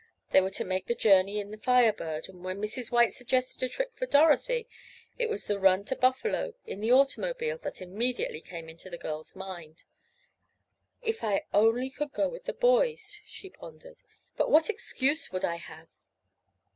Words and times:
They 0.31 0.41
were 0.41 0.49
to 0.49 0.63
make 0.65 0.87
the 0.87 0.95
journey 0.95 1.39
in 1.39 1.51
the 1.51 1.59
Fire 1.59 1.93
Bird, 1.93 2.27
and 2.27 2.43
when 2.43 2.59
Mrs. 2.59 2.89
White 2.91 3.13
suggested 3.13 3.61
a 3.61 3.69
trip 3.69 3.95
for 3.95 4.07
Dorothy 4.07 4.67
it 5.19 5.29
was 5.29 5.45
the 5.45 5.59
run 5.59 5.85
to 5.85 5.95
Buffalo, 5.95 6.55
in 6.65 6.81
the 6.81 6.91
automobile, 6.91 7.59
that 7.59 7.83
immediately 7.83 8.41
came 8.41 8.67
into 8.67 8.89
the 8.89 8.97
girl's 8.97 9.35
mind. 9.35 9.83
"If 11.03 11.23
I 11.23 11.45
only 11.53 11.91
could 11.91 12.13
go 12.13 12.27
with 12.27 12.45
the 12.45 12.53
boys," 12.53 13.21
she 13.27 13.51
pondered. 13.51 13.97
"But 14.37 14.49
what 14.49 14.71
excuse 14.71 15.31
would 15.31 15.45
I 15.45 15.57
have?" 15.57 15.87